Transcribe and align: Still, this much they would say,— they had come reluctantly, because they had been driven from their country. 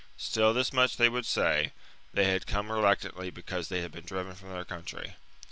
Still, 0.17 0.51
this 0.51 0.73
much 0.73 0.97
they 0.97 1.09
would 1.09 1.27
say,— 1.27 1.73
they 2.15 2.25
had 2.31 2.47
come 2.47 2.71
reluctantly, 2.71 3.29
because 3.29 3.67
they 3.69 3.81
had 3.81 3.91
been 3.91 4.03
driven 4.03 4.33
from 4.33 4.49
their 4.49 4.65
country. 4.65 5.13